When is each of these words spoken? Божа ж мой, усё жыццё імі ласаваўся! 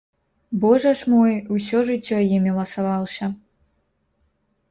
Божа 0.61 0.93
ж 1.01 1.09
мой, 1.13 1.33
усё 1.57 1.77
жыццё 1.89 2.17
імі 2.37 2.51
ласаваўся! 2.57 3.25